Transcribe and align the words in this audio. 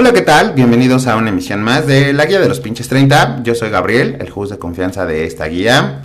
Hola, 0.00 0.14
¿qué 0.14 0.22
tal? 0.22 0.54
Bienvenidos 0.54 1.06
a 1.06 1.16
una 1.16 1.28
emisión 1.28 1.62
más 1.62 1.86
de 1.86 2.14
La 2.14 2.24
Guía 2.24 2.40
de 2.40 2.48
los 2.48 2.60
Pinches 2.60 2.88
30. 2.88 3.42
Yo 3.42 3.54
soy 3.54 3.68
Gabriel, 3.68 4.16
el 4.18 4.32
host 4.34 4.50
de 4.50 4.58
confianza 4.58 5.04
de 5.04 5.26
esta 5.26 5.44
guía. 5.44 6.00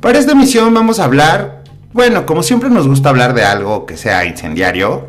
Para 0.00 0.20
esta 0.20 0.30
emisión 0.30 0.72
vamos 0.72 1.00
a 1.00 1.04
hablar, 1.04 1.64
bueno, 1.92 2.26
como 2.26 2.44
siempre 2.44 2.70
nos 2.70 2.86
gusta 2.86 3.08
hablar 3.08 3.34
de 3.34 3.42
algo 3.42 3.86
que 3.86 3.96
sea 3.96 4.24
incendiario. 4.24 5.08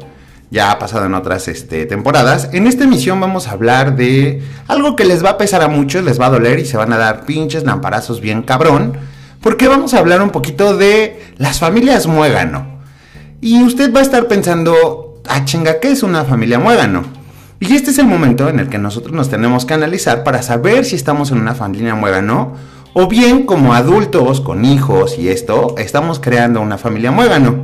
Ya 0.49 0.71
ha 0.71 0.79
pasado 0.79 1.05
en 1.05 1.13
otras 1.13 1.47
este, 1.47 1.85
temporadas. 1.85 2.49
En 2.51 2.65
esta 2.65 2.85
emisión 2.85 3.19
vamos 3.19 3.47
a 3.47 3.51
hablar 3.51 3.95
de 3.95 4.41
algo 4.67 4.95
que 4.95 5.05
les 5.05 5.23
va 5.23 5.29
a 5.29 5.37
pesar 5.37 5.61
a 5.61 5.67
muchos, 5.67 6.03
les 6.03 6.19
va 6.19 6.25
a 6.25 6.31
doler 6.31 6.57
y 6.57 6.65
se 6.65 6.77
van 6.77 6.93
a 6.93 6.97
dar 6.97 7.27
pinches 7.27 7.63
lamparazos 7.63 8.21
bien 8.21 8.41
cabrón. 8.41 8.93
Porque 9.39 9.67
vamos 9.67 9.93
a 9.93 9.99
hablar 9.99 10.23
un 10.23 10.31
poquito 10.31 10.75
de 10.75 11.21
las 11.37 11.59
familias 11.59 12.07
muégano. 12.07 12.79
Y 13.39 13.61
usted 13.61 13.93
va 13.93 13.99
a 13.99 14.03
estar 14.03 14.27
pensando, 14.27 15.21
ah 15.29 15.45
chinga, 15.45 15.79
¿qué 15.79 15.91
es 15.91 16.01
una 16.01 16.25
familia 16.25 16.57
muégano? 16.57 17.23
Y 17.67 17.73
este 17.73 17.89
es 17.89 17.97
el 17.97 18.05
momento 18.05 18.47
en 18.47 18.59
el 18.59 18.69
que 18.69 18.77
nosotros 18.77 19.11
nos 19.11 19.29
tenemos 19.29 19.65
que 19.65 19.73
analizar 19.73 20.23
para 20.23 20.43
saber 20.43 20.85
si 20.85 20.95
estamos 20.95 21.31
en 21.31 21.39
una 21.39 21.55
familia 21.55 21.95
muégano 21.95 22.53
o 22.93 23.07
bien 23.07 23.47
como 23.47 23.73
adultos 23.73 24.39
con 24.39 24.65
hijos 24.65 25.17
y 25.17 25.29
esto, 25.29 25.73
estamos 25.79 26.19
creando 26.19 26.61
una 26.61 26.77
familia 26.77 27.09
muégano. 27.09 27.63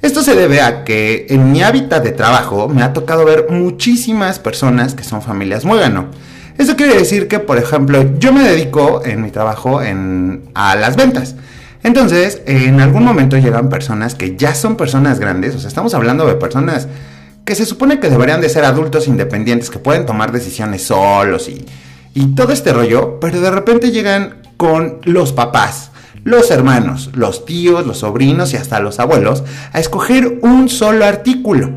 Esto 0.00 0.22
se 0.22 0.34
debe 0.34 0.62
a 0.62 0.84
que 0.84 1.26
en 1.28 1.52
mi 1.52 1.62
hábitat 1.62 2.02
de 2.02 2.12
trabajo 2.12 2.68
me 2.68 2.82
ha 2.82 2.94
tocado 2.94 3.26
ver 3.26 3.48
muchísimas 3.50 4.38
personas 4.38 4.94
que 4.94 5.04
son 5.04 5.20
familias 5.20 5.66
muégano. 5.66 6.06
Esto 6.56 6.74
quiere 6.74 6.94
decir 6.94 7.28
que, 7.28 7.38
por 7.38 7.58
ejemplo, 7.58 8.18
yo 8.18 8.32
me 8.32 8.44
dedico 8.44 9.02
en 9.04 9.20
mi 9.20 9.30
trabajo 9.30 9.80
a 10.54 10.76
las 10.76 10.96
ventas. 10.96 11.34
Entonces, 11.82 12.40
en 12.46 12.80
algún 12.80 13.04
momento 13.04 13.36
llegan 13.36 13.68
personas 13.68 14.14
que 14.14 14.34
ya 14.34 14.54
son 14.54 14.76
personas 14.76 15.20
grandes, 15.20 15.54
o 15.54 15.58
sea, 15.58 15.68
estamos 15.68 15.92
hablando 15.92 16.26
de 16.26 16.36
personas 16.36 16.88
que 17.52 17.56
se 17.56 17.66
supone 17.66 18.00
que 18.00 18.08
deberían 18.08 18.40
de 18.40 18.48
ser 18.48 18.64
adultos 18.64 19.06
independientes, 19.08 19.68
que 19.68 19.78
pueden 19.78 20.06
tomar 20.06 20.32
decisiones 20.32 20.84
solos 20.84 21.50
y, 21.50 21.62
y 22.14 22.34
todo 22.34 22.50
este 22.50 22.72
rollo, 22.72 23.20
pero 23.20 23.42
de 23.42 23.50
repente 23.50 23.90
llegan 23.90 24.40
con 24.56 25.00
los 25.04 25.34
papás, 25.34 25.90
los 26.24 26.50
hermanos, 26.50 27.10
los 27.12 27.44
tíos, 27.44 27.86
los 27.86 27.98
sobrinos 27.98 28.54
y 28.54 28.56
hasta 28.56 28.80
los 28.80 29.00
abuelos 29.00 29.44
a 29.74 29.80
escoger 29.80 30.38
un 30.40 30.70
solo 30.70 31.04
artículo. 31.04 31.72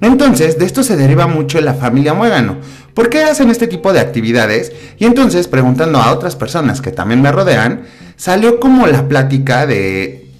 Entonces, 0.00 0.58
de 0.58 0.64
esto 0.64 0.82
se 0.82 0.96
deriva 0.96 1.28
mucho 1.28 1.60
la 1.60 1.74
familia 1.74 2.14
Muégano. 2.14 2.56
¿Por 2.92 3.08
qué 3.08 3.22
hacen 3.22 3.48
este 3.48 3.68
tipo 3.68 3.92
de 3.92 4.00
actividades? 4.00 4.72
Y 4.98 5.04
entonces, 5.04 5.46
preguntando 5.46 6.00
a 6.00 6.10
otras 6.10 6.34
personas 6.34 6.80
que 6.80 6.90
también 6.90 7.22
me 7.22 7.30
rodean, 7.30 7.82
salió 8.16 8.58
como 8.58 8.88
la 8.88 9.06
plática 9.06 9.66
de, 9.66 10.32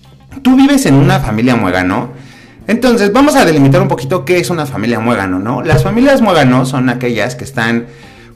¿tú 0.42 0.56
vives 0.56 0.86
en 0.86 0.94
una 0.94 1.20
familia 1.20 1.54
Muégano? 1.54 2.10
Entonces, 2.66 3.12
vamos 3.12 3.34
a 3.36 3.44
delimitar 3.44 3.82
un 3.82 3.88
poquito 3.88 4.24
qué 4.24 4.38
es 4.38 4.50
una 4.50 4.66
familia 4.66 5.00
muégano, 5.00 5.38
¿no? 5.38 5.62
Las 5.62 5.82
familias 5.82 6.20
muégano 6.20 6.64
son 6.64 6.88
aquellas 6.88 7.34
que 7.34 7.44
están, 7.44 7.86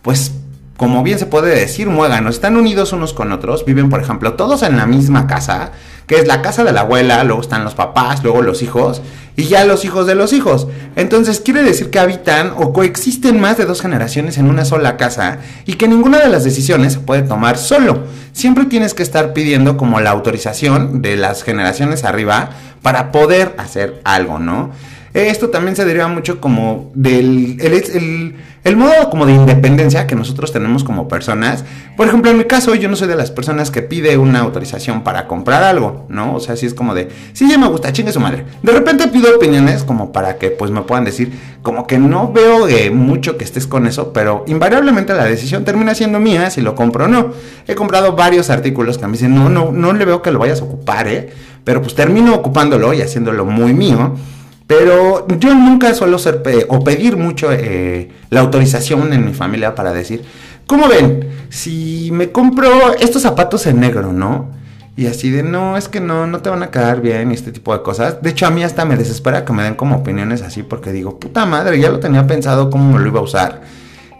pues, 0.02 0.32
como 0.76 1.02
bien 1.02 1.18
se 1.18 1.26
puede 1.26 1.54
decir, 1.54 1.88
muéganos, 1.88 2.34
están 2.34 2.56
unidos 2.56 2.92
unos 2.92 3.12
con 3.12 3.32
otros, 3.32 3.64
viven, 3.64 3.88
por 3.88 4.00
ejemplo, 4.00 4.34
todos 4.34 4.62
en 4.62 4.76
la 4.76 4.86
misma 4.86 5.26
casa, 5.26 5.72
que 6.06 6.16
es 6.16 6.26
la 6.26 6.42
casa 6.42 6.64
de 6.64 6.72
la 6.72 6.82
abuela, 6.82 7.24
luego 7.24 7.40
están 7.40 7.64
los 7.64 7.74
papás, 7.74 8.22
luego 8.22 8.42
los 8.42 8.62
hijos, 8.62 9.00
y 9.36 9.44
ya 9.44 9.64
los 9.64 9.84
hijos 9.84 10.06
de 10.06 10.14
los 10.14 10.32
hijos. 10.32 10.66
Entonces 10.94 11.40
quiere 11.40 11.62
decir 11.62 11.90
que 11.90 11.98
habitan 11.98 12.52
o 12.56 12.72
coexisten 12.72 13.40
más 13.40 13.56
de 13.56 13.64
dos 13.64 13.80
generaciones 13.80 14.38
en 14.38 14.48
una 14.48 14.64
sola 14.64 14.96
casa 14.96 15.38
y 15.66 15.74
que 15.74 15.88
ninguna 15.88 16.18
de 16.18 16.28
las 16.28 16.44
decisiones 16.44 16.94
se 16.94 17.00
puede 17.00 17.22
tomar 17.22 17.58
solo. 17.58 18.04
Siempre 18.32 18.64
tienes 18.64 18.94
que 18.94 19.02
estar 19.02 19.32
pidiendo 19.32 19.76
como 19.76 20.00
la 20.00 20.10
autorización 20.10 21.02
de 21.02 21.16
las 21.16 21.42
generaciones 21.42 22.04
arriba 22.04 22.50
para 22.82 23.12
poder 23.12 23.54
hacer 23.58 24.00
algo, 24.04 24.38
¿no? 24.38 24.70
Esto 25.12 25.48
también 25.48 25.76
se 25.76 25.86
deriva 25.86 26.08
mucho 26.08 26.42
como 26.42 26.90
del 26.94 27.56
el, 27.62 28.36
modo 28.74 29.10
como 29.10 29.26
de 29.26 29.32
independencia 29.32 30.08
que 30.08 30.16
nosotros 30.16 30.50
tenemos 30.50 30.82
como 30.82 31.06
personas. 31.06 31.64
Por 31.96 32.08
ejemplo, 32.08 32.32
en 32.32 32.38
mi 32.38 32.44
caso, 32.44 32.74
yo 32.74 32.88
no 32.88 32.96
soy 32.96 33.06
de 33.06 33.14
las 33.14 33.30
personas 33.30 33.70
que 33.70 33.82
pide 33.82 34.18
una 34.18 34.40
autorización 34.40 35.04
para 35.04 35.28
comprar 35.28 35.62
algo, 35.62 36.06
¿no? 36.08 36.34
O 36.34 36.40
sea, 36.40 36.56
si 36.56 36.66
es 36.66 36.74
como 36.74 36.92
de, 36.92 37.08
sí, 37.32 37.48
ya 37.48 37.58
me 37.58 37.68
gusta, 37.68 37.92
chingue 37.92 38.10
su 38.10 38.18
madre. 38.18 38.44
De 38.64 38.72
repente 38.72 39.06
pido 39.06 39.36
opiniones 39.36 39.84
como 39.84 40.10
para 40.10 40.36
que 40.38 40.50
pues 40.50 40.72
me 40.72 40.82
puedan 40.82 41.04
decir, 41.04 41.32
como 41.62 41.86
que 41.86 41.98
no 41.98 42.32
veo 42.32 42.66
eh, 42.66 42.90
mucho 42.90 43.36
que 43.36 43.44
estés 43.44 43.68
con 43.68 43.86
eso, 43.86 44.12
pero 44.12 44.44
invariablemente 44.48 45.14
la 45.14 45.24
decisión 45.24 45.64
termina 45.64 45.94
siendo 45.94 46.18
mía 46.18 46.50
si 46.50 46.60
lo 46.60 46.74
compro 46.74 47.04
o 47.04 47.08
no. 47.08 47.34
He 47.68 47.76
comprado 47.76 48.16
varios 48.16 48.50
artículos 48.50 48.98
que 48.98 49.06
me 49.06 49.12
dicen, 49.12 49.34
no, 49.34 49.48
no, 49.48 49.70
no 49.70 49.92
le 49.92 50.04
veo 50.04 50.22
que 50.22 50.32
lo 50.32 50.40
vayas 50.40 50.60
a 50.60 50.64
ocupar, 50.64 51.06
¿eh? 51.06 51.30
Pero 51.62 51.82
pues 51.82 51.94
termino 51.94 52.34
ocupándolo 52.34 52.94
y 52.94 53.02
haciéndolo 53.02 53.44
muy 53.44 53.74
mío. 53.74 54.16
Pero 54.66 55.26
yo 55.38 55.54
nunca 55.54 55.94
suelo 55.94 56.18
ser 56.18 56.42
o 56.68 56.82
pedir 56.82 57.16
mucho 57.16 57.52
eh, 57.52 58.10
la 58.30 58.40
autorización 58.40 59.12
en 59.12 59.24
mi 59.24 59.32
familia 59.32 59.74
para 59.74 59.92
decir, 59.92 60.24
¿cómo 60.66 60.88
ven? 60.88 61.28
Si 61.50 62.10
me 62.12 62.32
compro 62.32 62.94
estos 62.94 63.22
zapatos 63.22 63.66
en 63.66 63.78
negro, 63.78 64.12
¿no? 64.12 64.50
Y 64.96 65.06
así 65.06 65.30
de, 65.30 65.42
no, 65.42 65.76
es 65.76 65.88
que 65.88 66.00
no, 66.00 66.26
no 66.26 66.40
te 66.40 66.50
van 66.50 66.62
a 66.62 66.70
quedar 66.70 67.00
bien 67.00 67.30
y 67.30 67.34
este 67.34 67.52
tipo 67.52 67.72
de 67.76 67.82
cosas. 67.82 68.22
De 68.22 68.30
hecho, 68.30 68.46
a 68.46 68.50
mí 68.50 68.64
hasta 68.64 68.84
me 68.84 68.96
desespera 68.96 69.44
que 69.44 69.52
me 69.52 69.62
den 69.62 69.74
como 69.74 69.96
opiniones 69.96 70.42
así 70.42 70.62
porque 70.62 70.90
digo, 70.90 71.20
puta 71.20 71.46
madre, 71.46 71.78
ya 71.78 71.90
lo 71.90 72.00
tenía 72.00 72.26
pensado 72.26 72.70
cómo 72.70 72.94
me 72.94 73.00
lo 73.00 73.08
iba 73.08 73.20
a 73.20 73.22
usar 73.22 73.62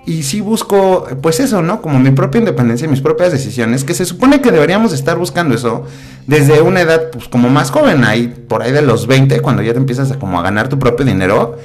y 0.07 0.23
sí 0.23 0.41
busco, 0.41 1.09
pues 1.21 1.41
eso, 1.41 1.63
¿no? 1.63 1.83
Como 1.83 1.99
mi 1.99 2.13
propia 2.13 2.39
independencia 2.39 2.87
y 2.87 2.89
mis 2.89 3.01
propias 3.01 3.33
decisiones, 3.33 3.83
que 3.83 3.93
se 3.93 4.05
supone 4.05 4.41
que 4.41 4.53
deberíamos 4.53 4.93
estar 4.93 5.19
buscando 5.19 5.57
eso 5.57 5.85
desde 6.27 6.61
una 6.61 6.81
edad, 6.81 7.11
pues 7.11 7.29
como 7.29 7.49
más 7.49 7.71
joven, 7.71 8.05
ahí 8.05 8.29
por 8.49 8.63
ahí 8.63 8.73
de 8.73 8.83
los 8.83 9.07
20, 9.07 9.41
cuando 9.41 9.63
ya 9.63 9.73
te 9.73 9.79
empiezas 9.79 10.11
a 10.11 10.19
como 10.19 10.39
a 10.39 10.43
ganar 10.43 10.69
tu 10.69 10.79
propio 10.79 11.05
dinero 11.07 11.57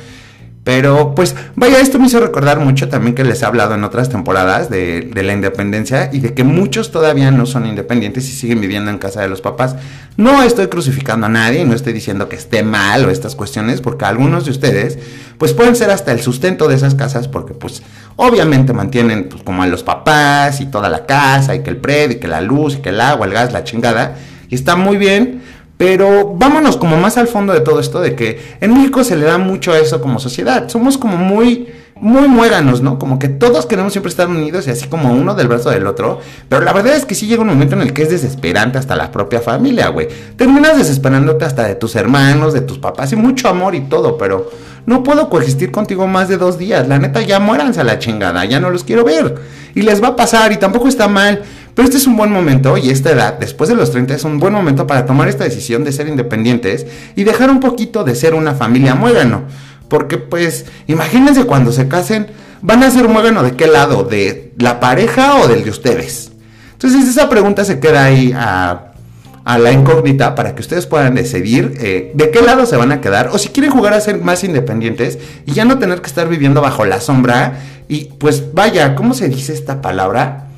pero 0.63 1.15
pues 1.15 1.35
vaya, 1.55 1.79
esto 1.79 1.97
me 1.97 2.05
hizo 2.05 2.19
recordar 2.19 2.59
mucho 2.59 2.87
también 2.87 3.15
que 3.15 3.23
les 3.23 3.41
he 3.41 3.45
hablado 3.45 3.73
en 3.73 3.83
otras 3.83 4.09
temporadas 4.09 4.69
de, 4.69 5.09
la 5.15 5.33
independencia 5.33 6.11
y 6.13 6.19
de 6.19 6.35
que 6.35 6.43
muchos 6.43 6.91
todavía 6.91 7.31
no 7.31 7.47
son 7.47 7.65
independientes 7.65 8.29
y 8.29 8.33
siguen 8.33 8.61
viviendo 8.61 8.91
en 8.91 8.99
casa 8.99 9.21
de 9.21 9.27
los 9.27 9.41
papás. 9.41 9.75
No 10.17 10.43
estoy 10.43 10.67
crucificando 10.67 11.25
a 11.25 11.29
nadie, 11.29 11.65
no 11.65 11.73
estoy 11.73 11.93
diciendo 11.93 12.29
que 12.29 12.35
esté 12.35 12.61
mal 12.61 13.05
o 13.05 13.09
estas 13.09 13.35
cuestiones, 13.35 13.81
porque 13.81 14.05
algunos 14.05 14.45
de 14.45 14.51
ustedes 14.51 14.99
pues 15.39 15.53
pueden 15.53 15.75
ser 15.75 15.89
hasta 15.89 16.11
el 16.11 16.21
sustento 16.21 16.67
de 16.67 16.75
esas 16.75 16.93
casas 16.93 17.27
porque 17.27 17.55
pues 17.55 17.81
obviamente 18.15 18.71
mantienen 18.71 19.29
pues 19.29 19.41
como 19.41 19.63
a 19.63 19.67
los 19.67 19.81
papás 19.81 20.61
y 20.61 20.67
toda 20.67 20.89
la 20.89 21.07
casa 21.07 21.55
y 21.55 21.63
que 21.63 21.71
el 21.71 21.77
predio 21.77 22.17
y 22.17 22.19
que 22.19 22.27
la 22.27 22.41
luz 22.41 22.75
y 22.75 22.77
que 22.81 22.89
el 22.89 23.01
agua, 23.01 23.25
el 23.25 23.33
gas, 23.33 23.51
la 23.51 23.63
chingada. 23.63 24.15
Y 24.51 24.55
está 24.55 24.75
muy 24.75 24.97
bien, 24.97 25.41
pero 25.77 26.35
vámonos 26.35 26.77
como 26.77 26.97
más 26.97 27.17
al 27.17 27.27
fondo 27.27 27.53
de 27.53 27.61
todo 27.61 27.79
esto, 27.79 28.01
de 28.01 28.15
que 28.15 28.39
en 28.61 28.71
México 28.71 29.03
se 29.03 29.15
le 29.15 29.25
da 29.25 29.39
mucho 29.39 29.73
a 29.73 29.79
eso 29.79 29.99
como 29.99 30.19
sociedad. 30.19 30.69
Somos 30.69 30.99
como 30.99 31.17
muy, 31.17 31.69
muy 31.95 32.27
muéganos, 32.27 32.81
¿no? 32.81 32.99
Como 32.99 33.17
que 33.17 33.29
todos 33.29 33.65
queremos 33.65 33.93
siempre 33.93 34.09
estar 34.09 34.27
unidos 34.27 34.67
y 34.67 34.71
así 34.71 34.87
como 34.87 35.11
uno 35.11 35.33
del 35.33 35.47
brazo 35.47 35.71
del 35.71 35.87
otro. 35.87 36.19
Pero 36.49 36.61
la 36.63 36.73
verdad 36.73 36.95
es 36.95 37.05
que 37.05 37.15
sí 37.15 37.25
llega 37.27 37.41
un 37.41 37.47
momento 37.47 37.75
en 37.75 37.81
el 37.81 37.93
que 37.93 38.03
es 38.03 38.09
desesperante 38.09 38.77
hasta 38.77 38.95
la 38.95 39.11
propia 39.11 39.39
familia, 39.39 39.87
güey. 39.87 40.07
Terminas 40.35 40.77
desesperándote 40.77 41.45
hasta 41.45 41.65
de 41.65 41.75
tus 41.75 41.95
hermanos, 41.95 42.53
de 42.53 42.61
tus 42.61 42.77
papás 42.77 43.11
y 43.13 43.15
mucho 43.15 43.47
amor 43.47 43.73
y 43.73 43.81
todo, 43.81 44.17
pero 44.17 44.51
no 44.85 45.03
puedo 45.03 45.29
coexistir 45.29 45.71
contigo 45.71 46.07
más 46.07 46.27
de 46.27 46.37
dos 46.37 46.57
días. 46.57 46.87
La 46.87 46.99
neta, 46.99 47.21
ya 47.21 47.39
muéranse 47.39 47.81
a 47.81 47.83
la 47.83 47.99
chingada, 47.99 48.45
ya 48.45 48.59
no 48.59 48.69
los 48.69 48.83
quiero 48.83 49.03
ver. 49.03 49.35
Y 49.75 49.83
les 49.83 50.03
va 50.03 50.09
a 50.09 50.15
pasar 50.15 50.51
y 50.51 50.57
tampoco 50.57 50.87
está 50.87 51.07
mal. 51.07 51.43
Pero 51.75 51.85
este 51.85 51.97
es 51.97 52.07
un 52.07 52.17
buen 52.17 52.31
momento 52.31 52.77
y 52.77 52.89
esta 52.89 53.11
edad, 53.11 53.39
después 53.39 53.69
de 53.69 53.75
los 53.75 53.91
30, 53.91 54.13
es 54.15 54.23
un 54.23 54.39
buen 54.39 54.53
momento 54.53 54.87
para 54.87 55.05
tomar 55.05 55.29
esta 55.29 55.43
decisión 55.43 55.83
de 55.83 55.91
ser 55.91 56.07
independientes 56.07 56.85
y 57.15 57.23
dejar 57.23 57.49
un 57.49 57.59
poquito 57.59 58.03
de 58.03 58.15
ser 58.15 58.33
una 58.33 58.53
familia 58.53 58.95
muégano. 58.95 59.43
Porque 59.87 60.17
pues, 60.17 60.65
imagínense 60.87 61.45
cuando 61.45 61.71
se 61.71 61.87
casen, 61.87 62.27
¿van 62.61 62.83
a 62.83 62.91
ser 62.91 63.07
muégano 63.07 63.43
de 63.43 63.55
qué 63.55 63.67
lado? 63.67 64.03
¿De 64.03 64.53
la 64.57 64.79
pareja 64.79 65.35
o 65.37 65.47
del 65.47 65.63
de 65.63 65.69
ustedes? 65.69 66.31
Entonces 66.73 67.07
esa 67.07 67.29
pregunta 67.29 67.63
se 67.63 67.79
queda 67.79 68.05
ahí 68.05 68.33
a, 68.35 68.87
la 69.45 69.71
incógnita 69.71 70.33
para 70.33 70.55
que 70.55 70.61
ustedes 70.61 70.85
puedan 70.85 71.15
decidir 71.15 71.73
eh, 71.79 72.11
de 72.13 72.31
qué 72.31 72.41
lado 72.41 72.65
se 72.65 72.77
van 72.77 72.91
a 72.91 73.01
quedar 73.01 73.29
o 73.29 73.37
si 73.37 73.49
quieren 73.49 73.71
jugar 73.71 73.93
a 73.93 73.99
ser 73.99 74.19
más 74.19 74.43
independientes 74.43 75.17
y 75.45 75.51
ya 75.51 75.65
no 75.65 75.77
tener 75.77 75.99
que 75.99 76.07
estar 76.07 76.29
viviendo 76.29 76.61
bajo 76.61 76.85
la 76.85 77.01
sombra 77.01 77.59
y 77.87 78.05
pues 78.17 78.53
vaya, 78.53 78.95
¿cómo 78.95 79.13
se 79.13 79.27
dice 79.29 79.53
esta 79.53 79.81
palabra? 79.81 80.50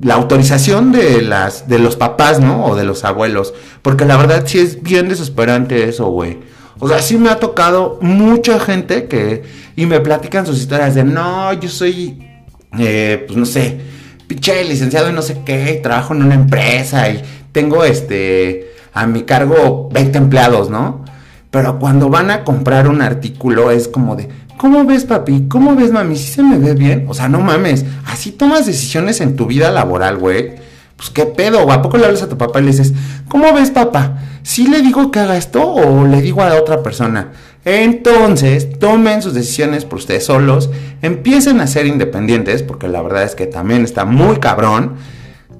La 0.00 0.14
autorización 0.14 0.92
de 0.92 1.22
las 1.22 1.68
de 1.68 1.78
los 1.78 1.96
papás, 1.96 2.40
¿no? 2.40 2.66
O 2.66 2.76
de 2.76 2.84
los 2.84 3.04
abuelos, 3.04 3.54
porque 3.82 4.04
la 4.04 4.16
verdad 4.16 4.44
sí 4.46 4.58
es 4.58 4.82
bien 4.82 5.08
desesperante 5.08 5.88
eso, 5.88 6.06
güey. 6.10 6.38
O 6.80 6.88
sea, 6.88 7.00
sí 7.02 7.16
me 7.18 7.30
ha 7.30 7.40
tocado 7.40 7.98
mucha 8.00 8.60
gente 8.60 9.08
que 9.08 9.42
y 9.76 9.86
me 9.86 10.00
platican 10.00 10.46
sus 10.46 10.58
historias 10.58 10.94
de, 10.94 11.04
"No, 11.04 11.52
yo 11.54 11.68
soy 11.68 12.28
eh, 12.76 13.24
pues 13.26 13.36
no 13.36 13.46
sé, 13.46 13.78
pinche 14.26 14.62
licenciado 14.64 15.08
y 15.10 15.12
no 15.12 15.22
sé 15.22 15.40
qué, 15.44 15.80
trabajo 15.82 16.14
en 16.14 16.22
una 16.22 16.34
empresa 16.34 17.08
y 17.08 17.22
tengo 17.52 17.84
este 17.84 18.72
a 18.92 19.06
mi 19.06 19.22
cargo 19.22 19.88
20 19.92 20.18
empleados, 20.18 20.68
¿no? 20.70 21.04
Pero 21.50 21.78
cuando 21.78 22.10
van 22.10 22.30
a 22.30 22.44
comprar 22.44 22.88
un 22.88 23.00
artículo 23.00 23.70
es 23.70 23.88
como 23.88 24.16
de, 24.16 24.28
¿Cómo 24.58 24.84
ves, 24.84 25.04
papi? 25.04 25.46
¿Cómo 25.48 25.76
ves, 25.76 25.92
mami? 25.92 26.16
¿Si 26.16 26.32
se 26.32 26.42
me 26.42 26.58
ve 26.58 26.74
bien? 26.74 27.06
O 27.08 27.14
sea, 27.14 27.28
no 27.28 27.38
mames. 27.38 27.84
Así 28.06 28.32
tomas 28.32 28.66
decisiones 28.66 29.20
en 29.20 29.36
tu 29.36 29.46
vida 29.46 29.70
laboral, 29.70 30.18
güey. 30.18 30.56
pues 30.96 31.10
qué 31.10 31.26
pedo, 31.26 31.62
¿o 31.62 31.70
a 31.70 31.80
poco 31.80 31.96
le 31.96 32.06
hablas 32.06 32.22
a 32.22 32.28
tu 32.28 32.36
papá 32.36 32.58
y 32.58 32.64
le 32.64 32.72
dices, 32.72 32.92
¿cómo 33.28 33.52
ves 33.54 33.70
papá? 33.70 34.18
¿Sí 34.42 34.66
le 34.66 34.82
digo 34.82 35.12
que 35.12 35.20
haga 35.20 35.36
esto 35.36 35.64
o 35.64 36.04
le 36.06 36.20
digo 36.20 36.42
a 36.42 36.56
otra 36.56 36.82
persona? 36.82 37.30
Entonces, 37.64 38.78
tomen 38.80 39.22
sus 39.22 39.32
decisiones 39.32 39.84
por 39.84 39.98
ustedes 39.98 40.26
solos, 40.26 40.70
empiecen 41.02 41.60
a 41.60 41.68
ser 41.68 41.86
independientes, 41.86 42.64
porque 42.64 42.88
la 42.88 43.00
verdad 43.00 43.22
es 43.22 43.36
que 43.36 43.46
también 43.46 43.84
está 43.84 44.04
muy 44.04 44.38
cabrón 44.38 44.96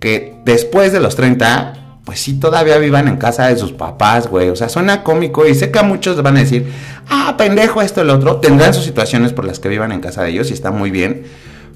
que 0.00 0.34
después 0.44 0.92
de 0.92 1.00
los 1.00 1.14
30, 1.14 2.00
pues 2.04 2.20
sí 2.20 2.40
todavía 2.40 2.78
vivan 2.78 3.06
en 3.06 3.18
casa 3.18 3.48
de 3.48 3.56
sus 3.56 3.72
papás, 3.72 4.28
güey. 4.28 4.48
O 4.48 4.56
sea, 4.56 4.68
suena 4.68 5.04
cómico 5.04 5.46
y 5.46 5.54
sé 5.54 5.70
que 5.70 5.78
a 5.78 5.82
muchos 5.82 6.20
van 6.22 6.36
a 6.36 6.40
decir, 6.40 6.72
ah, 7.08 7.34
pendejo, 7.36 7.82
esto, 7.82 8.02
el 8.02 8.10
otro. 8.10 8.36
Tendrán 8.36 8.74
sus 8.74 8.84
situaciones 8.84 9.32
por 9.32 9.44
las 9.44 9.58
que 9.58 9.68
vivan 9.68 9.92
en 9.92 10.00
casa 10.00 10.22
de 10.22 10.30
ellos 10.30 10.50
y 10.50 10.54
está 10.54 10.70
muy 10.70 10.90
bien. 10.90 11.24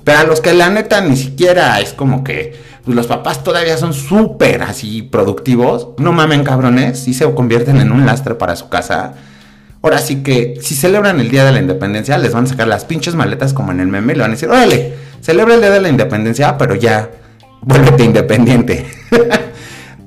Pero 0.04 0.18
a 0.18 0.24
los 0.24 0.40
que 0.40 0.52
la 0.52 0.70
neta 0.70 1.00
ni 1.00 1.16
siquiera 1.16 1.80
es 1.80 1.92
como 1.92 2.24
que 2.24 2.56
pues, 2.84 2.96
los 2.96 3.06
papás 3.06 3.44
todavía 3.44 3.76
son 3.76 3.94
súper 3.94 4.62
así 4.62 5.02
productivos, 5.02 5.88
no 5.98 6.12
mamen 6.12 6.42
cabrones, 6.42 7.06
y 7.06 7.14
se 7.14 7.32
convierten 7.32 7.76
en 7.76 7.92
un 7.92 8.04
lastre 8.04 8.34
para 8.34 8.56
su 8.56 8.68
casa. 8.68 9.14
Ahora 9.82 9.98
sí 9.98 10.22
que 10.22 10.58
si 10.60 10.74
celebran 10.74 11.20
el 11.20 11.28
Día 11.28 11.44
de 11.44 11.52
la 11.52 11.60
Independencia, 11.60 12.18
les 12.18 12.32
van 12.32 12.44
a 12.44 12.48
sacar 12.48 12.68
las 12.68 12.84
pinches 12.84 13.14
maletas 13.14 13.52
como 13.52 13.72
en 13.72 13.80
el 13.80 13.88
meme 13.88 14.12
y 14.12 14.16
le 14.16 14.22
van 14.22 14.30
a 14.30 14.34
decir, 14.34 14.48
órale, 14.48 14.94
celebra 15.20 15.54
el 15.54 15.60
Día 15.60 15.70
de 15.70 15.80
la 15.80 15.88
Independencia, 15.88 16.56
pero 16.58 16.74
ya, 16.74 17.10
vuélvete 17.60 18.04
independiente. 18.04 18.86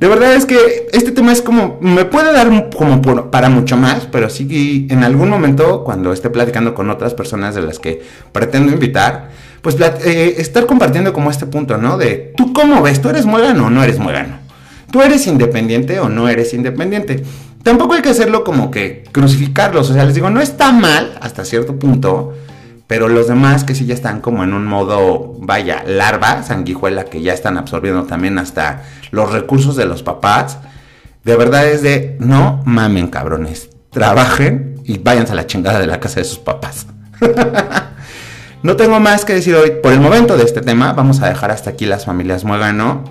de 0.06 0.10
verdad 0.10 0.36
es 0.36 0.46
que 0.46 0.88
este 0.94 1.12
tema 1.12 1.32
es 1.32 1.42
como, 1.42 1.80
me 1.82 2.06
puede 2.06 2.32
dar 2.32 2.70
como 2.78 3.02
para 3.32 3.50
mucho 3.50 3.76
más, 3.76 4.08
pero 4.12 4.30
sí 4.30 4.86
en 4.92 5.04
algún 5.04 5.30
momento, 5.30 5.84
cuando 5.84 6.14
esté 6.14 6.30
platicando 6.30 6.76
con 6.76 6.92
otras 6.92 7.16
personas 7.16 7.56
de 7.56 7.64
las 7.64 7.80
que 7.80 8.04
pretendo 8.32 8.72
invitar, 8.72 9.32
pues 9.64 9.76
eh, 9.80 10.36
estar 10.38 10.68
compartiendo 10.68 11.12
como 11.12 11.32
este 11.32 11.48
punto, 11.48 11.80
¿no? 11.80 11.98
De, 11.98 12.34
¿tú 12.38 12.54
cómo 12.54 12.84
ves? 12.84 13.02
¿Tú 13.02 13.10
eres 13.10 13.26
muégano 13.26 13.66
o 13.66 13.70
no 13.72 13.84
eres 13.84 13.98
muégano? 13.98 14.38
¿Tú 14.92 15.02
eres 15.02 15.26
independiente 15.26 16.00
o 16.00 16.08
no 16.08 16.30
eres 16.30 16.54
independiente? 16.54 17.24
Tampoco 17.64 17.96
hay 17.96 18.04
que 18.04 18.10
hacerlo 18.10 18.44
como 18.44 18.70
que 18.70 19.06
crucificarlos, 19.12 19.90
o 19.90 19.94
sea, 19.96 20.06
les 20.06 20.14
digo, 20.14 20.30
no 20.30 20.40
está 20.40 20.72
mal 20.72 21.18
hasta 21.20 21.44
cierto 21.46 21.80
punto, 21.80 22.36
pero 22.88 23.08
los 23.08 23.28
demás 23.28 23.64
que 23.64 23.76
sí 23.76 23.86
ya 23.86 23.94
están 23.94 24.22
como 24.22 24.44
en 24.44 24.54
un 24.54 24.66
modo, 24.66 25.36
vaya, 25.40 25.84
larva, 25.86 26.44
sanguijuela, 26.44 27.06
que 27.06 27.22
ya 27.22 27.34
están 27.34 27.58
absorbiendo 27.58 28.04
también 28.04 28.38
hasta 28.38 28.84
los 29.12 29.32
recursos 29.32 29.76
de 29.76 29.86
los 29.86 30.04
papás, 30.04 30.60
de 31.24 31.36
verdad 31.36 31.68
es 31.68 31.82
de, 31.82 32.18
no 32.20 32.62
mamen 32.66 33.08
cabrones, 33.08 33.70
trabajen 33.90 34.82
y 34.84 35.00
váyanse 35.00 35.34
a 35.34 35.36
la 35.36 35.48
chingada 35.48 35.80
de 35.80 35.88
la 35.88 36.00
casa 36.00 36.20
de 36.20 36.26
sus 36.26 36.40
papás. 36.40 36.88
No 38.66 38.76
tengo 38.76 39.00
más 39.00 39.26
que 39.26 39.34
decir 39.34 39.54
hoy 39.54 39.74
por 39.84 39.94
el 39.94 40.00
momento 40.00 40.38
de 40.38 40.44
este 40.44 40.60
tema. 40.60 40.92
Vamos 40.94 41.22
a 41.22 41.30
dejar 41.30 41.52
hasta 41.52 41.70
aquí 41.70 41.86
las 41.86 42.06
familias 42.06 42.44
muégano. 42.46 43.04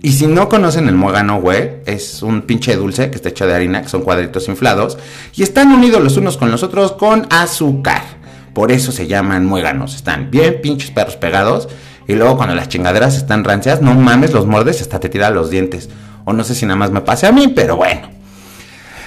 Y 0.00 0.12
si 0.12 0.28
no 0.28 0.48
conocen 0.48 0.86
el 0.86 0.94
muégano, 0.94 1.40
güey, 1.40 1.78
es 1.86 2.22
un 2.22 2.42
pinche 2.42 2.76
dulce 2.76 3.10
que 3.10 3.16
está 3.16 3.30
hecho 3.30 3.48
de 3.48 3.54
harina, 3.56 3.82
que 3.82 3.88
son 3.88 4.02
cuadritos 4.02 4.46
inflados. 4.46 4.96
Y 5.34 5.42
están 5.42 5.72
unidos 5.72 6.00
los 6.04 6.16
unos 6.16 6.36
con 6.36 6.52
los 6.52 6.62
otros 6.62 6.92
con 6.92 7.26
azúcar. 7.30 8.02
Por 8.56 8.72
eso 8.72 8.90
se 8.90 9.06
llaman 9.06 9.44
muéganos. 9.44 9.94
Están 9.94 10.30
bien 10.30 10.62
pinches 10.62 10.90
perros 10.90 11.16
pegados. 11.16 11.68
Y 12.08 12.14
luego 12.14 12.38
cuando 12.38 12.54
las 12.54 12.70
chingaderas 12.70 13.14
están 13.18 13.44
rancias, 13.44 13.82
no 13.82 13.92
mames, 13.94 14.32
los 14.32 14.46
mordes 14.46 14.80
hasta 14.80 14.98
te 14.98 15.10
tiran 15.10 15.34
los 15.34 15.50
dientes. 15.50 15.90
O 16.24 16.32
no 16.32 16.42
sé 16.42 16.54
si 16.54 16.64
nada 16.64 16.76
más 16.78 16.90
me 16.90 17.02
pase 17.02 17.26
a 17.26 17.32
mí, 17.32 17.48
pero 17.48 17.76
bueno. 17.76 18.08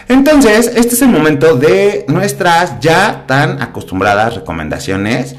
Entonces, 0.07 0.71
este 0.75 0.93
es 0.93 1.01
el 1.01 1.09
momento 1.09 1.55
de 1.55 2.05
nuestras 2.09 2.79
ya 2.79 3.23
tan 3.25 3.59
acostumbradas 3.59 4.35
recomendaciones. 4.35 5.35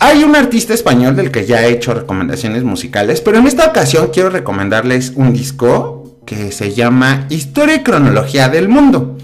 Hay 0.00 0.24
un 0.24 0.34
artista 0.34 0.74
español 0.74 1.14
del 1.14 1.30
que 1.30 1.46
ya 1.46 1.64
he 1.64 1.70
hecho 1.70 1.94
recomendaciones 1.94 2.64
musicales, 2.64 3.20
pero 3.20 3.38
en 3.38 3.46
esta 3.46 3.68
ocasión 3.68 4.10
quiero 4.12 4.30
recomendarles 4.30 5.12
un 5.14 5.32
disco 5.32 6.18
que 6.26 6.50
se 6.50 6.74
llama 6.74 7.26
Historia 7.30 7.76
y 7.76 7.82
Cronología 7.84 8.48
del 8.48 8.68
Mundo. 8.68 9.16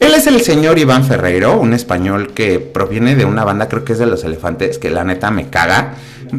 Él 0.00 0.14
es 0.14 0.26
el 0.26 0.40
señor 0.40 0.78
Iván 0.78 1.04
Ferreiro, 1.04 1.60
un 1.60 1.74
español 1.74 2.32
que 2.32 2.58
proviene 2.58 3.16
de 3.16 3.26
una 3.26 3.44
banda, 3.44 3.68
creo 3.68 3.84
que 3.84 3.92
es 3.92 3.98
de 3.98 4.06
Los 4.06 4.24
Elefantes, 4.24 4.78
que 4.78 4.90
la 4.90 5.04
neta 5.04 5.30
me 5.30 5.50
caga. 5.50 5.94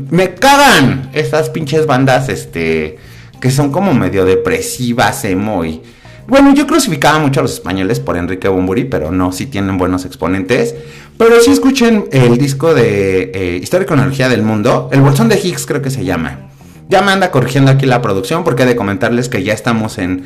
Me 0.09 0.33
cagan 0.33 1.11
esas 1.13 1.51
pinches 1.51 1.85
bandas, 1.85 2.27
este, 2.27 2.97
que 3.39 3.51
son 3.51 3.71
como 3.71 3.93
medio 3.93 4.25
depresivas, 4.25 5.23
emo 5.25 5.63
y... 5.63 5.81
Bueno, 6.27 6.53
yo 6.55 6.65
crucificaba 6.65 7.19
mucho 7.19 7.39
a 7.39 7.43
los 7.43 7.53
españoles 7.53 7.99
por 7.99 8.17
Enrique 8.17 8.47
Bumburi, 8.47 8.85
pero 8.85 9.11
no, 9.11 9.31
sí 9.31 9.45
tienen 9.45 9.77
buenos 9.77 10.05
exponentes. 10.05 10.73
Pero 11.17 11.39
si 11.39 11.51
escuchen 11.51 12.05
el 12.11 12.37
disco 12.39 12.73
de 12.73 13.31
eh, 13.33 13.59
Historia 13.61 13.83
y 13.83 13.87
Cronología 13.87 14.27
del 14.27 14.41
Mundo, 14.41 14.89
el 14.91 15.01
bolsón 15.01 15.29
de 15.29 15.39
Higgs 15.39 15.67
creo 15.67 15.83
que 15.83 15.91
se 15.91 16.03
llama. 16.03 16.49
Ya 16.89 17.03
me 17.03 17.11
anda 17.11 17.29
corrigiendo 17.29 17.69
aquí 17.69 17.85
la 17.85 18.01
producción 18.01 18.43
porque 18.43 18.63
he 18.63 18.65
de 18.65 18.75
comentarles 18.75 19.29
que 19.29 19.43
ya 19.43 19.53
estamos 19.53 19.99
en 19.99 20.25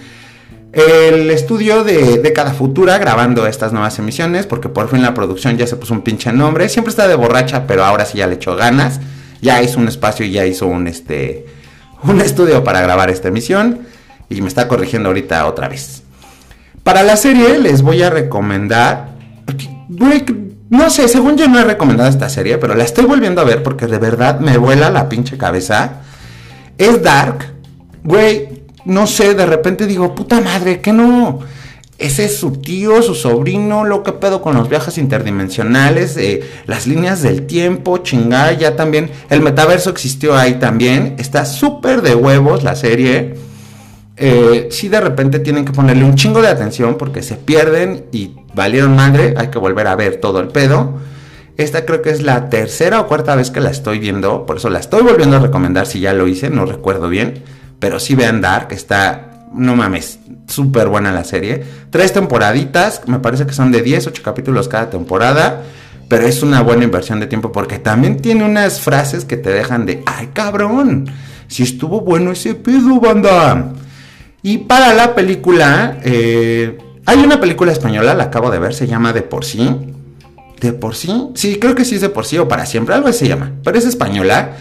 el 0.75 1.31
estudio 1.31 1.85
de 1.85 2.17
Década 2.17 2.51
Futura 2.51 2.97
grabando 2.97 3.47
estas 3.47 3.71
nuevas 3.71 3.97
emisiones 3.97 4.45
porque 4.45 4.67
por 4.67 4.89
fin 4.89 5.01
la 5.01 5.13
producción 5.13 5.57
ya 5.57 5.65
se 5.67 5.77
puso 5.77 5.93
un 5.93 6.01
pinche 6.01 6.33
nombre. 6.33 6.67
Siempre 6.67 6.89
está 6.89 7.07
de 7.07 7.15
borracha, 7.15 7.65
pero 7.65 7.85
ahora 7.85 8.03
sí 8.03 8.17
ya 8.17 8.27
le 8.27 8.35
echó 8.35 8.57
ganas. 8.57 8.99
Ya 9.41 9.63
hizo 9.63 9.79
un 9.79 9.87
espacio 9.87 10.25
y 10.25 10.31
ya 10.31 10.45
hizo 10.45 10.67
un, 10.67 10.87
este, 10.87 11.45
un 12.03 12.19
estudio 12.19 12.63
para 12.65 12.81
grabar 12.81 13.09
esta 13.09 13.29
emisión 13.29 13.87
y 14.29 14.41
me 14.41 14.49
está 14.49 14.67
corrigiendo 14.67 15.07
ahorita 15.07 15.47
otra 15.47 15.69
vez. 15.69 16.03
Para 16.83 17.03
la 17.03 17.15
serie 17.15 17.57
les 17.57 17.81
voy 17.81 18.03
a 18.03 18.09
recomendar... 18.09 19.15
No 20.69 20.89
sé, 20.89 21.07
según 21.07 21.37
yo 21.37 21.47
no 21.47 21.59
he 21.59 21.63
recomendado 21.63 22.09
esta 22.09 22.27
serie, 22.27 22.57
pero 22.57 22.75
la 22.75 22.83
estoy 22.83 23.05
volviendo 23.05 23.39
a 23.39 23.45
ver 23.45 23.63
porque 23.63 23.87
de 23.87 23.97
verdad 23.97 24.39
me 24.41 24.57
vuela 24.57 24.89
la 24.89 25.07
pinche 25.07 25.37
cabeza. 25.37 26.01
Es 26.77 27.01
Dark. 27.01 27.53
Güey, 28.03 28.54
no 28.85 29.07
sé, 29.07 29.33
de 29.33 29.45
repente 29.45 29.87
digo, 29.87 30.15
puta 30.15 30.41
madre, 30.41 30.79
que 30.79 30.93
no. 30.93 31.39
Ese 31.97 32.25
es 32.25 32.37
su 32.37 32.51
tío, 32.51 33.01
su 33.01 33.15
sobrino, 33.15 33.85
lo 33.85 34.03
que 34.03 34.11
pedo 34.11 34.41
con 34.41 34.55
los 34.55 34.67
viajes 34.67 34.97
interdimensionales, 34.97 36.17
eh, 36.17 36.43
las 36.65 36.87
líneas 36.87 37.21
del 37.21 37.47
tiempo, 37.47 37.99
chingada, 37.99 38.51
ya 38.51 38.75
también. 38.75 39.09
El 39.29 39.41
metaverso 39.41 39.89
existió 39.89 40.35
ahí 40.35 40.55
también. 40.55 41.15
Está 41.19 41.45
súper 41.45 42.01
de 42.01 42.15
huevos 42.15 42.63
la 42.63 42.75
serie. 42.75 43.35
Eh, 44.17 44.67
si 44.71 44.89
de 44.89 44.99
repente 44.99 45.39
tienen 45.39 45.63
que 45.63 45.71
ponerle 45.71 46.03
un 46.03 46.15
chingo 46.15 46.41
de 46.41 46.47
atención 46.49 46.97
porque 46.97 47.21
se 47.21 47.35
pierden 47.35 48.05
y 48.11 48.31
valieron 48.53 48.95
madre, 48.95 49.33
hay 49.37 49.47
que 49.47 49.59
volver 49.59 49.87
a 49.87 49.95
ver 49.95 50.17
todo 50.17 50.41
el 50.41 50.49
pedo. 50.49 50.99
Esta 51.57 51.85
creo 51.85 52.01
que 52.01 52.09
es 52.09 52.21
la 52.21 52.49
tercera 52.49 52.99
o 52.99 53.07
cuarta 53.07 53.35
vez 53.35 53.51
que 53.51 53.61
la 53.61 53.69
estoy 53.69 53.99
viendo, 53.99 54.45
por 54.45 54.57
eso 54.57 54.69
la 54.69 54.79
estoy 54.79 55.03
volviendo 55.03 55.37
a 55.37 55.39
recomendar 55.39 55.87
si 55.87 56.01
ya 56.01 56.11
lo 56.11 56.27
hice, 56.27 56.49
no 56.49 56.65
recuerdo 56.65 57.07
bien, 57.07 57.43
pero 57.79 57.99
sí 57.99 58.15
vean 58.15 58.41
Dark, 58.41 58.69
está, 58.71 59.47
no 59.53 59.75
mames, 59.75 60.19
súper 60.47 60.87
buena 60.87 61.11
la 61.11 61.23
serie. 61.23 61.63
Tres 61.89 62.13
temporaditas, 62.13 63.01
me 63.07 63.19
parece 63.19 63.45
que 63.45 63.53
son 63.53 63.71
de 63.71 63.81
10, 63.81 64.07
8 64.07 64.21
capítulos 64.23 64.67
cada 64.67 64.89
temporada, 64.89 65.63
pero 66.07 66.25
es 66.25 66.43
una 66.43 66.61
buena 66.61 66.83
inversión 66.83 67.19
de 67.19 67.27
tiempo 67.27 67.51
porque 67.51 67.79
también 67.79 68.17
tiene 68.17 68.43
unas 68.43 68.81
frases 68.81 69.25
que 69.25 69.37
te 69.37 69.49
dejan 69.49 69.85
de, 69.85 70.03
ay 70.05 70.29
cabrón, 70.33 71.09
si 71.47 71.63
estuvo 71.63 72.01
bueno 72.01 72.31
ese 72.31 72.55
pedo, 72.55 72.99
banda. 72.99 73.73
Y 74.41 74.59
para 74.59 74.93
la 74.93 75.15
película, 75.15 75.97
eh, 76.03 76.77
hay 77.05 77.23
una 77.23 77.39
película 77.39 77.71
española, 77.71 78.13
la 78.13 78.25
acabo 78.25 78.51
de 78.51 78.59
ver, 78.59 78.73
se 78.73 78.87
llama 78.87 79.13
De 79.13 79.21
por 79.21 79.45
sí. 79.45 79.69
¿De 80.59 80.73
por 80.73 80.95
sí? 80.95 81.29
Sí, 81.33 81.57
creo 81.57 81.75
que 81.75 81.85
sí 81.85 81.95
es 81.95 82.01
de 82.01 82.09
por 82.09 82.25
sí 82.25 82.37
o 82.37 82.47
para 82.47 82.65
siempre, 82.65 82.95
algo 82.95 83.07
así 83.07 83.19
se 83.19 83.27
llama. 83.27 83.51
Pero 83.63 83.77
es 83.77 83.85
española. 83.85 84.51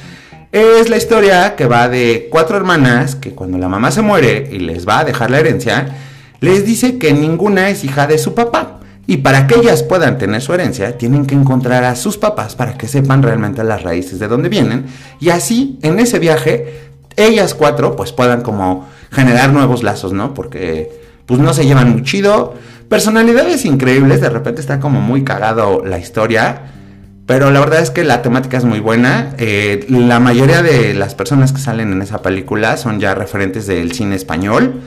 Es 0.54 0.88
la 0.88 0.96
historia 0.96 1.56
que 1.56 1.66
va 1.66 1.88
de 1.88 2.28
cuatro 2.30 2.56
hermanas 2.56 3.16
que 3.16 3.32
cuando 3.32 3.58
la 3.58 3.66
mamá 3.68 3.90
se 3.90 4.02
muere 4.02 4.50
y 4.52 4.60
les 4.60 4.86
va 4.86 5.00
a 5.00 5.04
dejar 5.04 5.28
la 5.28 5.40
herencia, 5.40 5.96
les 6.38 6.64
dice 6.64 6.96
que 6.96 7.12
ninguna 7.12 7.70
es 7.70 7.82
hija 7.82 8.06
de 8.06 8.18
su 8.18 8.34
papá. 8.34 8.78
Y 9.08 9.16
para 9.16 9.48
que 9.48 9.56
ellas 9.56 9.82
puedan 9.82 10.16
tener 10.16 10.40
su 10.42 10.54
herencia, 10.54 10.96
tienen 10.96 11.26
que 11.26 11.34
encontrar 11.34 11.82
a 11.82 11.96
sus 11.96 12.18
papás 12.18 12.54
para 12.54 12.78
que 12.78 12.86
sepan 12.86 13.24
realmente 13.24 13.64
las 13.64 13.82
raíces 13.82 14.20
de 14.20 14.28
dónde 14.28 14.48
vienen. 14.48 14.86
Y 15.18 15.30
así, 15.30 15.80
en 15.82 15.98
ese 15.98 16.20
viaje, 16.20 16.92
ellas 17.16 17.52
cuatro 17.52 17.96
pues 17.96 18.12
puedan 18.12 18.42
como 18.42 18.86
generar 19.10 19.52
nuevos 19.52 19.82
lazos, 19.82 20.12
¿no? 20.12 20.34
Porque 20.34 20.88
pues 21.26 21.40
no 21.40 21.52
se 21.52 21.66
llevan 21.66 21.90
muy 21.90 22.04
chido. 22.04 22.54
Personalidades 22.88 23.64
increíbles, 23.64 24.20
de 24.20 24.30
repente 24.30 24.60
está 24.60 24.78
como 24.78 25.00
muy 25.00 25.24
cagado 25.24 25.82
la 25.84 25.98
historia. 25.98 26.70
Pero 27.26 27.50
la 27.50 27.60
verdad 27.60 27.80
es 27.80 27.90
que 27.90 28.04
la 28.04 28.22
temática 28.22 28.58
es 28.58 28.64
muy 28.64 28.80
buena. 28.80 29.34
Eh, 29.38 29.86
la 29.88 30.20
mayoría 30.20 30.62
de 30.62 30.94
las 30.94 31.14
personas 31.14 31.52
que 31.52 31.60
salen 31.60 31.92
en 31.92 32.02
esa 32.02 32.20
película 32.22 32.76
son 32.76 33.00
ya 33.00 33.14
referentes 33.14 33.66
del 33.66 33.92
cine 33.92 34.16
español. 34.16 34.82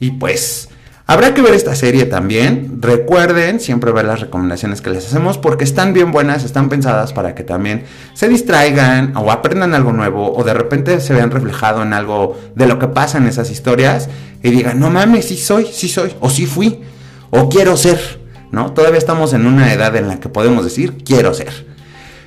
Y 0.00 0.12
pues 0.12 0.68
Habrá 1.10 1.34
que 1.34 1.42
ver 1.42 1.54
esta 1.54 1.74
serie 1.74 2.04
también. 2.04 2.78
Recuerden 2.80 3.58
siempre 3.58 3.90
ver 3.90 4.04
las 4.04 4.20
recomendaciones 4.20 4.80
que 4.80 4.90
les 4.90 5.04
hacemos 5.04 5.38
porque 5.38 5.64
están 5.64 5.92
bien 5.92 6.12
buenas, 6.12 6.44
están 6.44 6.68
pensadas 6.68 7.12
para 7.12 7.34
que 7.34 7.42
también 7.42 7.82
se 8.14 8.28
distraigan 8.28 9.16
o 9.16 9.32
aprendan 9.32 9.74
algo 9.74 9.92
nuevo 9.92 10.32
o 10.32 10.44
de 10.44 10.54
repente 10.54 11.00
se 11.00 11.12
vean 11.12 11.32
reflejado 11.32 11.82
en 11.82 11.94
algo 11.94 12.38
de 12.54 12.68
lo 12.68 12.78
que 12.78 12.86
pasa 12.86 13.18
en 13.18 13.26
esas 13.26 13.50
historias 13.50 14.08
y 14.40 14.50
digan, 14.50 14.78
no 14.78 14.88
mames, 14.88 15.26
sí 15.26 15.36
soy, 15.36 15.66
sí 15.66 15.88
soy, 15.88 16.14
o 16.20 16.30
sí 16.30 16.46
fui, 16.46 16.80
o 17.30 17.48
quiero 17.48 17.76
ser, 17.76 18.20
¿no? 18.52 18.72
Todavía 18.72 18.98
estamos 18.98 19.32
en 19.32 19.46
una 19.46 19.72
edad 19.72 19.94
en 19.96 20.08
la 20.08 20.20
que 20.20 20.28
podemos 20.28 20.64
decir, 20.64 21.02
quiero 21.04 21.34
ser. 21.34 21.66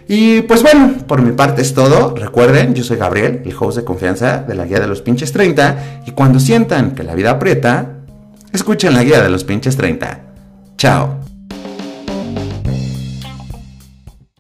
Y 0.08 0.42
pues 0.42 0.62
bueno, 0.62 0.96
por 1.08 1.22
mi 1.22 1.32
parte 1.32 1.62
es 1.62 1.74
todo. 1.74 2.16
Recuerden, 2.16 2.74
yo 2.74 2.84
soy 2.84 2.98
Gabriel, 2.98 3.42
el 3.46 3.56
host 3.58 3.78
de 3.78 3.84
confianza 3.84 4.40
de 4.40 4.56
la 4.56 4.66
guía 4.66 4.80
de 4.80 4.88
los 4.88 5.02
pinches 5.02 5.32
30. 5.32 6.04
Y 6.08 6.12
cuando 6.12 6.40
sientan 6.40 6.92
que 6.92 7.04
la 7.04 7.16
vida 7.16 7.32
aprieta, 7.32 8.00
escuchen 8.52 8.94
la 8.94 9.04
guía 9.04 9.22
de 9.22 9.30
los 9.30 9.44
pinches 9.44 9.78
30. 9.78 10.22
Chao. 10.78 11.23